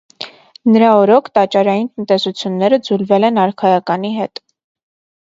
Նրա 0.75 0.87
օրոք 1.01 1.29
տաճարային 1.39 1.87
տնտեսությունները 1.93 2.83
ձուլվել 2.91 3.31
են 3.31 3.41
արքայականի 3.47 4.15
հետ։ 4.21 4.47